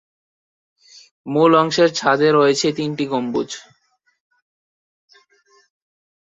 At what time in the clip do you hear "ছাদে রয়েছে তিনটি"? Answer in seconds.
1.95-3.05